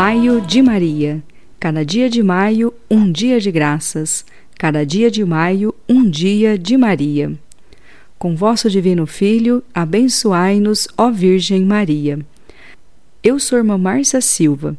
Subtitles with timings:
[0.00, 1.20] Maio de Maria.
[1.58, 4.24] Cada dia de maio, um dia de graças.
[4.56, 7.32] Cada dia de maio, um dia de Maria.
[8.16, 12.20] Com vosso Divino Filho, abençoai-nos, ó Virgem Maria.
[13.24, 14.76] Eu sou irmã Márcia Silva,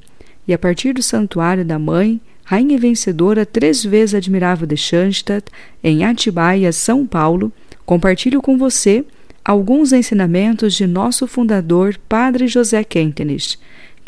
[0.48, 5.52] e a partir do Santuário da Mãe, Rainha Vencedora, três vezes admirável de Schanstatt,
[5.84, 7.52] em Atibaia, São Paulo,
[7.86, 9.04] compartilho com você
[9.44, 13.58] alguns ensinamentos de nosso fundador, Padre José Kentenich,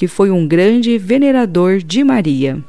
[0.02, 2.60] que foi um grande venerador de Maria.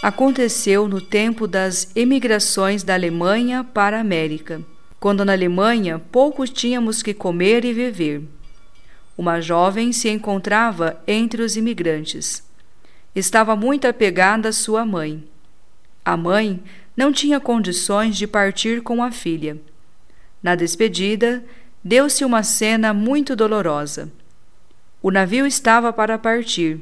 [0.00, 4.62] Aconteceu no tempo das emigrações da Alemanha para a América,
[5.00, 8.22] quando na Alemanha pouco tínhamos que comer e viver.
[9.18, 12.48] Uma jovem se encontrava entre os imigrantes.
[13.12, 15.24] Estava muito apegada à sua mãe.
[16.04, 16.62] A mãe
[16.96, 19.58] não tinha condições de partir com a filha.
[20.40, 21.42] Na despedida,
[21.82, 24.10] deu-se uma cena muito dolorosa.
[25.02, 26.80] O navio estava para partir.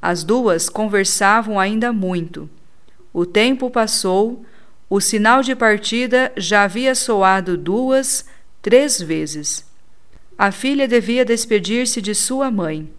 [0.00, 2.48] As duas conversavam ainda muito.
[3.12, 4.44] O tempo passou,
[4.88, 8.24] o sinal de partida já havia soado duas,
[8.60, 9.70] três vezes.
[10.36, 12.90] A filha devia despedir-se de sua mãe.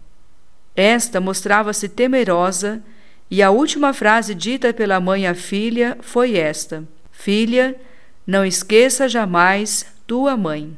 [0.76, 2.82] Esta mostrava-se temerosa
[3.30, 7.76] e a última frase dita pela mãe à filha foi esta: Filha,
[8.26, 10.76] não esqueça jamais tua mãe.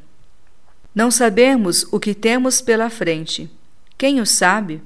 [0.97, 3.47] Não sabemos o que temos pela frente.
[3.97, 4.81] Quem o sabe?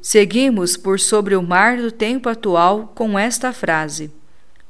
[0.00, 4.10] Seguimos por sobre o mar do tempo atual com esta frase: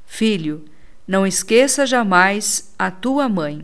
[0.05, 0.65] Filho,
[1.07, 3.63] não esqueça jamais a tua mãe.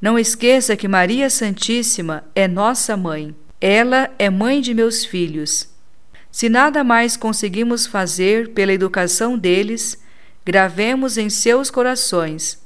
[0.00, 3.34] Não esqueça que Maria Santíssima é nossa mãe.
[3.60, 5.74] Ela é mãe de meus filhos
[6.34, 9.96] se nada mais conseguimos fazer pela educação deles,
[10.44, 12.58] gravemos em seus corações,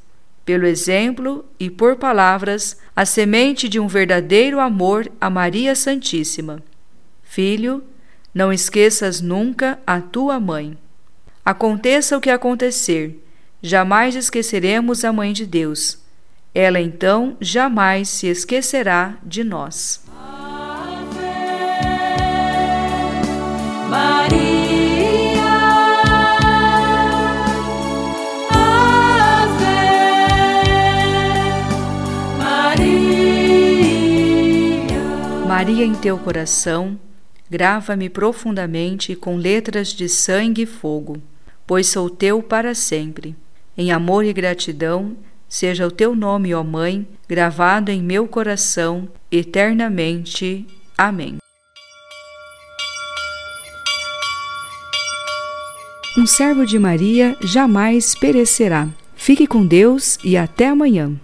[0.49, 6.63] pelo exemplo e por palavras, a semente de um verdadeiro amor a Maria Santíssima.
[7.23, 7.85] Filho,
[8.33, 10.79] não esqueças nunca a tua mãe.
[11.45, 13.23] Aconteça o que acontecer,
[13.61, 15.99] jamais esqueceremos a Mãe de Deus.
[16.55, 20.03] Ela então jamais se esquecerá de nós.
[35.59, 36.97] Maria em teu coração,
[37.51, 41.21] grava-me profundamente com letras de sangue e fogo,
[41.67, 43.35] pois sou teu para sempre.
[43.77, 45.17] Em amor e gratidão,
[45.49, 50.65] seja o teu nome, ó Mãe, gravado em meu coração eternamente.
[50.97, 51.39] Amém.
[56.17, 58.87] Um servo de Maria jamais perecerá.
[59.17, 61.19] Fique com Deus e até amanhã.